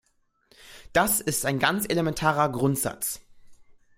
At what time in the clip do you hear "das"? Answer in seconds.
0.93-1.21